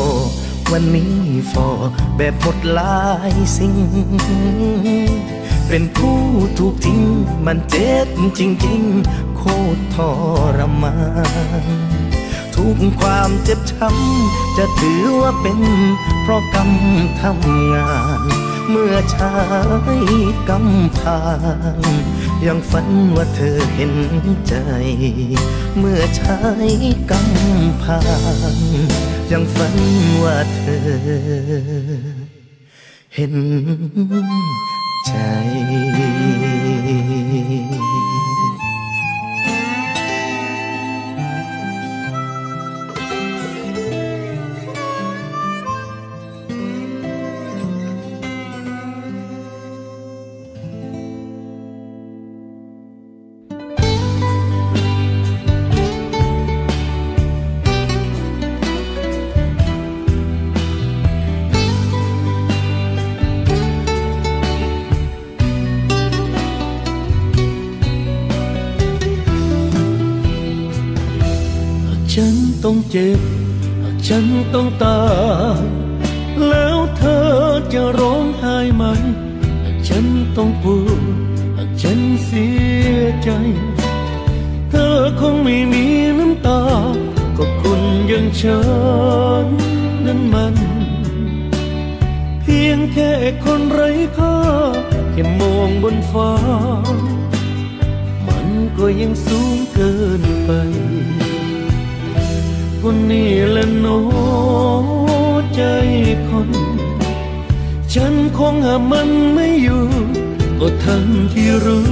[0.72, 1.16] วันนี้
[1.52, 1.68] ฟอ
[2.16, 3.00] แบบหมดลา
[3.30, 3.74] ยสิ่ง
[5.68, 6.20] เป็นผู้
[6.58, 7.02] ถูกทิ้ง
[7.46, 8.08] มันเจ็บ
[8.38, 9.42] จริง ๆ โค
[9.76, 9.96] ตรท
[10.56, 10.96] รมา
[11.62, 11.66] น
[12.54, 15.60] ทุกความเจ็บช้ำจะถือว่าเป็น
[16.22, 16.70] เพราะกรรม
[17.20, 18.22] ทำงาน
[18.70, 19.34] เมื่อชา
[19.98, 20.00] ย
[20.48, 21.20] กำพา
[21.80, 21.82] น
[22.44, 23.94] ยังฝันว่าเธอเห็น
[24.48, 24.54] ใจ
[25.78, 26.70] เมื่อชาย
[27.10, 28.00] กำพา
[28.56, 28.58] น
[29.32, 29.76] ยังฝัน
[30.22, 30.78] ว่าเธอ
[33.14, 33.34] เห็น
[35.06, 35.12] ใจ
[72.90, 73.20] เจ็บ
[74.06, 74.24] ฉัน
[74.54, 75.00] ต้องตา
[75.58, 75.62] ย
[76.48, 77.26] แล้วเธอ
[77.72, 78.84] จะร้องไห้ไหม
[79.88, 80.04] ฉัน
[80.36, 80.88] ต้องปว
[81.66, 82.48] ดฉันเสี
[82.88, 82.90] ย
[83.22, 83.30] ใจ
[84.70, 85.84] เธอคงไม่มี
[86.18, 86.62] น้ำตา
[87.36, 88.60] ก็คนอย่างฉั
[89.44, 89.46] น
[90.06, 90.54] นั้นมัน
[92.42, 93.12] เพียงแค่
[93.44, 94.36] คนไร้ค่า
[95.12, 96.32] แค่มองบนฟ้า
[98.26, 100.25] มันก็ยังสูงเกิน
[103.16, 103.86] นนี้และโน
[105.54, 105.62] ใจ
[106.28, 106.50] คน
[107.94, 109.84] ฉันคงหามันไม่อยู่
[110.60, 111.88] ก็ทั้งที่รู้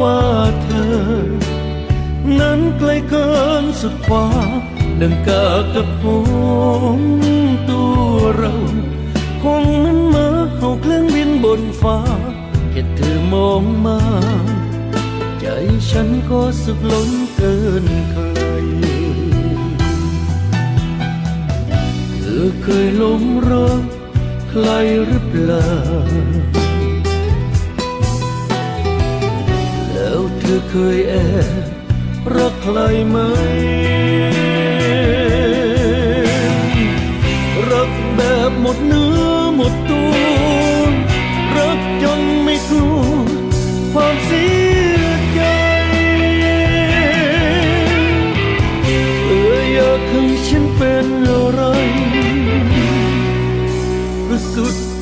[0.00, 0.22] ว่า
[0.62, 0.96] เธอ
[2.40, 3.30] นั้นไกลเกิ
[3.62, 4.26] นสุดฟ้า
[5.00, 6.04] ดังกากับผ
[6.98, 7.00] ม
[7.70, 7.96] ตัว
[8.36, 8.54] เรา
[9.42, 10.26] คงนั้นมา
[10.58, 11.98] เอาเครื่องบินบนฟ้า
[12.70, 14.00] แค่เธอมองมา
[15.40, 15.46] ใจ
[15.90, 17.71] ฉันก็สุขล้นเกิน
[23.02, 23.82] ลงรัก
[24.50, 24.68] ใคร
[25.06, 25.70] หรือเปล่า
[29.92, 31.14] แล้วเธอเคยแอ
[31.62, 31.64] บ
[32.36, 32.78] รักใคร
[33.08, 33.18] ไหม
[37.70, 40.12] รักแบบหมดเนื้อหมดตัว
[41.56, 43.00] รักจนไม่กลัว
[43.92, 44.61] ความเสีย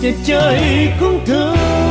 [0.02, 1.89] สุดจะ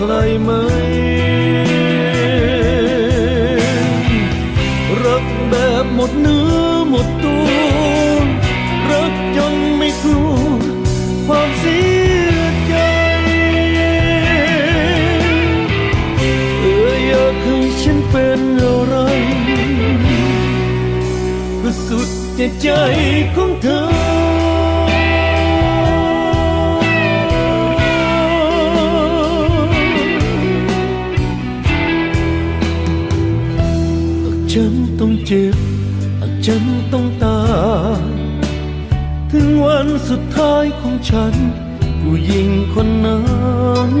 [0.00, 0.50] ใครไหม
[5.04, 7.48] รักแบบหมดเนื้อหมดตัว
[8.90, 10.34] รักจนไม่กลัว
[11.26, 11.80] ความเสี
[12.30, 12.36] ย
[12.66, 12.74] ใจ
[16.58, 18.96] เธออยากให้ฉันเป็นอะไร
[21.62, 22.68] ก็สุดจใจ
[23.36, 24.07] ของเธอ
[35.30, 35.56] เจ็บ
[36.20, 37.40] หาฉันต้องตา
[38.00, 38.02] ย
[39.30, 41.34] ถึงวันสุดท้ายของฉัน
[42.02, 43.22] ผู้หญิงคนนั้
[43.88, 43.92] น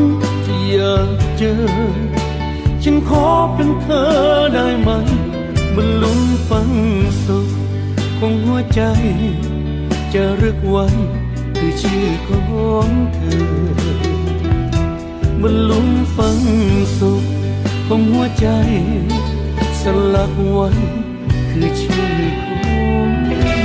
[0.44, 1.60] ที่อยากเจอ
[2.82, 4.10] ฉันขอเป็นเธอ
[4.54, 4.90] ได้ไหม
[5.76, 6.70] บรรลุมฟัง
[7.24, 7.48] ศพ
[8.18, 8.82] ของหัวใจ
[10.12, 10.86] จะรึกไว้
[11.58, 12.30] คือชื่อข
[12.70, 13.50] องเธอ
[15.42, 16.38] บรรลุมฟัง
[16.98, 17.24] ศพ
[17.86, 18.48] ของหัวใจ
[19.80, 19.82] ส
[20.14, 20.68] ลักไว้
[21.60, 22.56] คือชื่อขอ
[23.06, 23.60] งเธอ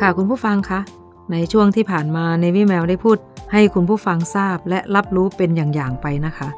[0.00, 0.80] ค่ะคุณผู้ฟังคะ
[1.32, 3.18] ในช่วงที่ผ่านมาในวิแมวได้พูด
[3.52, 6.48] ให้คุณผู้ฟังทราบและรับรู้เป็นอย่างๆไปนะคะ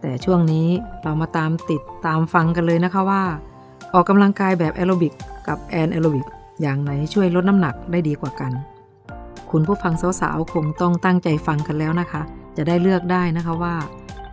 [0.00, 0.66] แต่ช่วงนี้
[1.02, 3.22] เรามาตามติดตามฟังกันเลยนะคะว่า
[3.94, 5.12] ออกกำลังกายแบบแอโรบิก
[5.48, 6.26] กับแอนแอโรบิก
[6.60, 8.52] อย่างไหนช่วยลดน้ำหนักได้ดีกว่ากัน
[9.56, 12.22] คุณผู้ฟังสาวๆคงต้องตั้งใจฟังกันแล้วนะคะ
[12.56, 13.74] จะได้เลือกได้นะคะว่า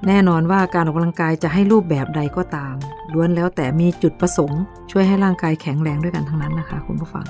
[0.08, 2.76] แน่นอนว่าการออกกำลังกายจะให้รูปแบบใดก็ตาม
[3.14, 4.62] ล้วนแล้วแต่มีจุดประสงค์
[4.92, 7.26] ช่วยให้ร่างกายแข็งแรงด้วยกันทั้งนั้นนะคะ คุณผู้ฟัง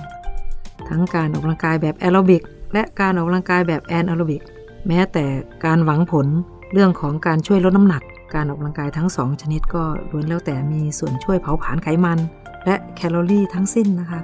[0.89, 4.41] ทั้งการออกกำลังกายแบบแอโรบิกและการออกกำลังกายแบบแอนแอโรบิก
[4.87, 5.25] แม้แต่
[5.65, 6.27] การหวังผล
[6.73, 8.03] เรื่องของการช่วยลดน้ำหนัก
[8.35, 12.19] การออกกำลังกายทั้งสองชนิดก็ล้วนแล้วแต่มีส่วนช่วยเผาผลาญไขมัน
[12.65, 14.21] และแคลอรี่ทั้งสิ้นนะคะ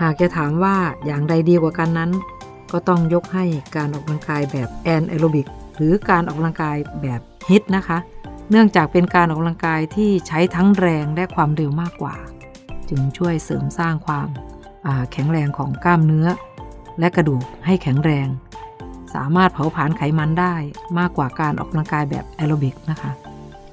[0.00, 2.10] หากจะถามว่าอย่างใดดีกว่ากันนั้น
[2.74, 3.44] ก็ต้องยกให้
[3.76, 5.46] การออกกำลังกายแบบแอนแอโรบิก
[5.76, 7.20] หรือการออกกำลังกายแบบ
[7.50, 7.98] HIIT นะคะ
[8.50, 12.14] เนื่องจากเป็นการออกกำลังกายที่ใช้ทั้งแรงและความเร็วมากกว่า
[12.88, 14.28] จึงช่วยเสริมสร้างความ
[15.12, 16.28] แข็งแรงของกล้ามเนื้อ
[16.98, 18.28] และกระดูกให้แข็งแรง
[19.14, 20.54] สามารถเผาผลาญไขมันได้
[20.98, 23.10] มากกว่าการออกกำลังกายแบบแอโรบิกนะคะ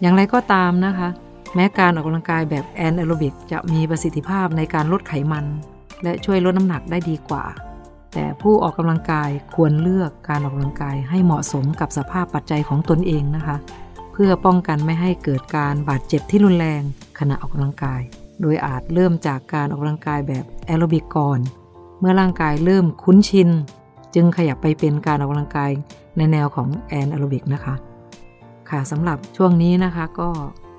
[0.02, 1.10] อย่างไรก็ตามนะคะ
[1.56, 5.46] แม้การออกกำลังกายแบบแอนแอโรบิกจะมีประสิทธิภาพในการลดไขมัน
[6.04, 7.44] และช่วยลดน้ำหนักได้ดีกว่า
[8.14, 13.56] แต่ผู้ออกกำลังกายควรเลือกการออกกำลังกายให้เหมาะสมกับสภาพปัจจัยของตนเองนะคะ
[14.14, 16.82] เพื่อป้องกันไม่ให้เกิดการบาดเจ็บที่รุนแรง
[17.20, 18.02] ขณะออกกำลังกาย
[18.42, 21.40] โดยอาจเริ่มจากการออกกำลังกายแบบแอโรบิกก่อน
[22.00, 23.50] เมื่อร่างกายเริ่มคุ้นชิน
[24.16, 25.72] จึงขยับไปเป็นการออกกำลังกาย
[26.18, 27.74] ในแนวของแอนแอโรบิกนะคะ
[28.70, 30.30] ค่ะสำหรับช่วงนี้นะคะ ก็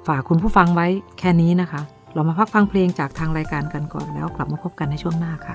[0.08, 0.86] ฝากคุณผู้ฟังไว้
[1.18, 1.80] แค่นี้นะคะ
[2.14, 5.54] เรามาพักฟังเพลงจากทางรายการกันก่อนแล้วกลับมาพบกันในช่วงหน้าค่ะ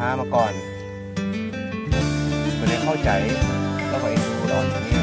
[0.00, 0.52] ค้ามาก่อน
[2.44, 3.10] ผมเลยเข้าใจ
[3.90, 5.00] แล้วก็เอ็นดูละอ่อนคนเนี้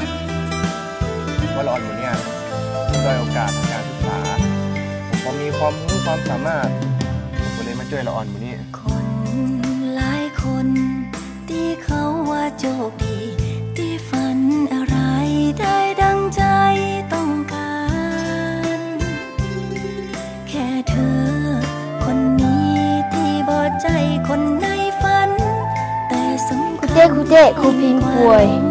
[1.56, 2.14] ว่าละอ่อนคนเนี้ย
[3.04, 4.18] ด้อยโอกาสทางการศึกษา
[5.08, 6.70] ผมพอมีความรู้ความสามารถ
[7.38, 9.06] ผมก็เลยมาช่วยละอ่อนคนนี้คน
[9.96, 10.68] หลายคน
[11.50, 13.18] ที่เขาว่าโชคดี
[13.78, 14.40] ที่ฝัน
[14.74, 14.98] อะไร
[15.60, 16.44] ได้ดังใจ
[17.14, 17.76] ต้องกา
[18.80, 18.82] ร
[20.48, 21.18] แค่เธอ
[22.04, 22.76] คนนี้
[23.14, 23.88] ที่บ่ใจ
[24.30, 24.67] คนนฝัน
[26.98, 28.67] สำคัญครูเต้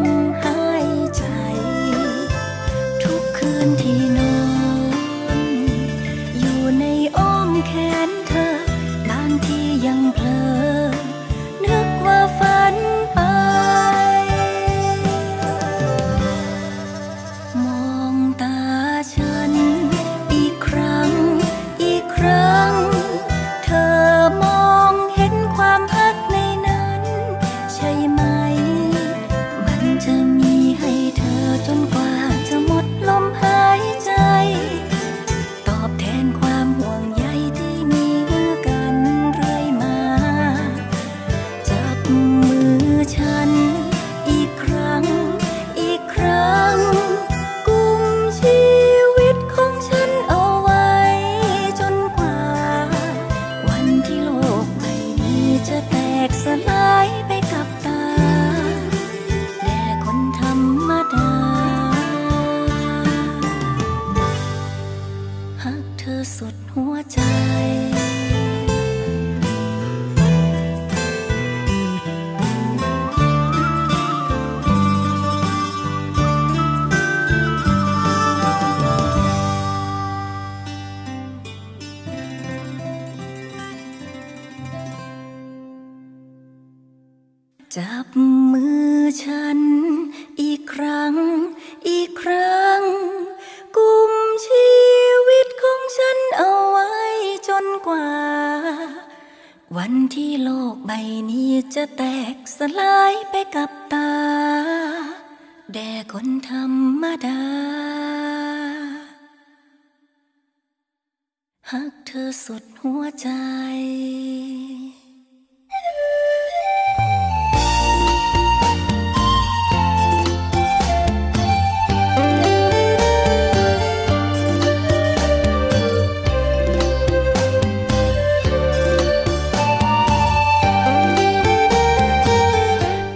[112.44, 113.28] สุดหัวใจ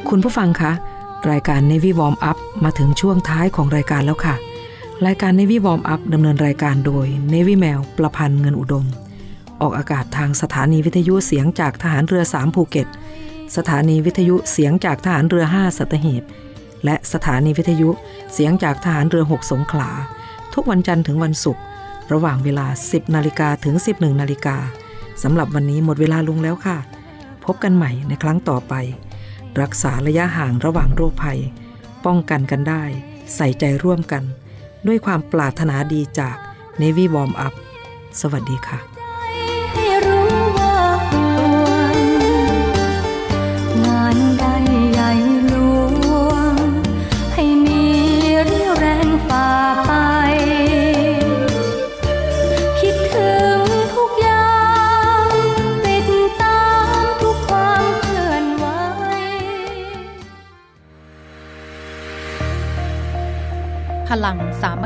[0.09, 0.73] คุณผู้ฟังคะ
[1.31, 4.37] รายการ Navy Warm Up มาถึงช่วงท้ายของรายการแล้วค่ะ
[5.07, 8.87] รายการ Navy Warm Up ดำเนินรายการโดย Navy แมวประพันธ์เงินอุดม
[9.63, 12.89] ออกอากาศทางสถานีวิทยุเสียงจากทหารเรือ 3 ภูเก็ต
[13.57, 16.23] สถานีวิทยุเสียงจากทหารเรือ 5 สัตหีบ
[16.85, 17.91] และสถานีวิทยุ
[18.35, 19.91] เสียงจากทหารเรือ 6 สงขลา
[20.55, 21.63] ทุกวันจันทร์ถึงวันศุกร์
[22.13, 24.57] ระหว่างเวลา 10 นาฬิกาถึง 11 นาฬิกา
[25.23, 26.79] สำหรับวันนี้หมดเวลาลงแล้วค่ะ
[27.45, 28.75] พบกันใหม่ในครั้งต่อไป
[29.61, 31.41] รักษาระยะห่างระหว่างโรคภัย
[32.05, 32.85] ป้องกันกันได้
[33.35, 34.23] ใส่ใจร่วมกัน
[34.87, 36.37] ด้วยความปรารถนาดีจาก
[36.81, 37.55] Navy Warm Up
[38.21, 39.00] สวัสดีค่ะ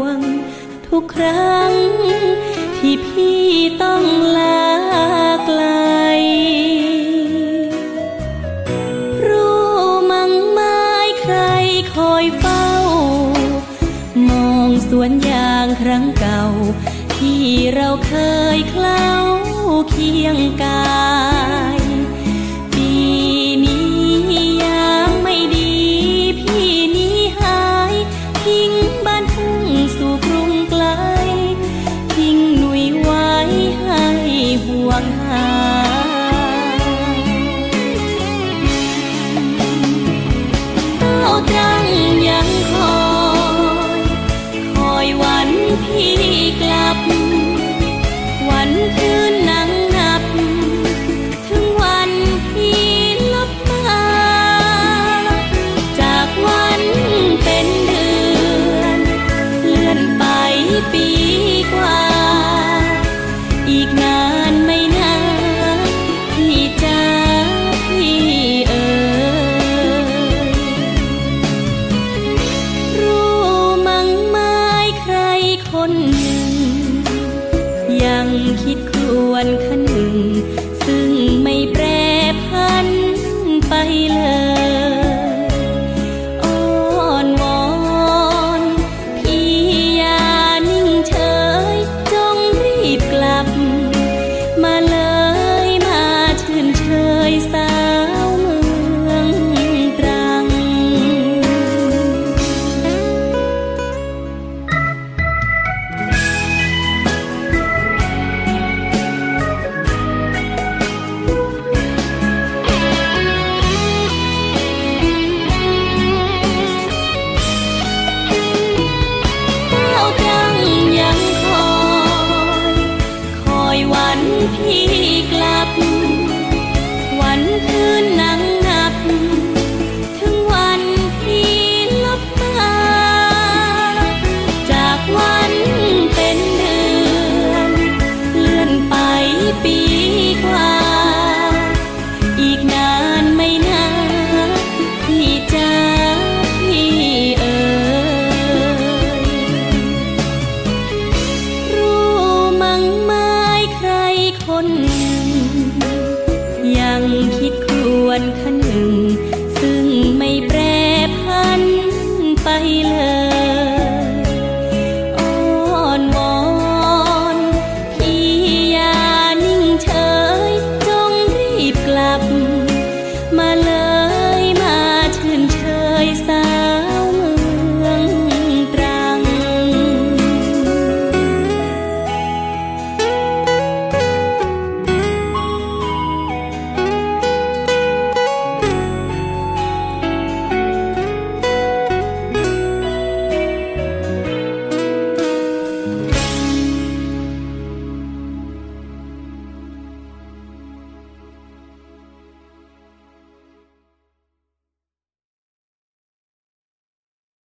[0.00, 0.18] วง
[0.88, 1.72] ทุกครั้ง
[2.78, 3.42] ที่พี่
[3.82, 4.04] ต้อง
[4.36, 4.66] ลา
[5.46, 5.62] ไกล
[9.26, 9.70] รู้
[10.10, 10.82] มั้งไม้
[11.20, 11.36] ใคร
[11.94, 12.66] คอยเฝ้า
[14.28, 16.42] มองสวนยางครั้งเก่า
[17.16, 18.14] ที่เราเค
[18.56, 19.08] ยเคล้า
[19.90, 21.11] เคียงกา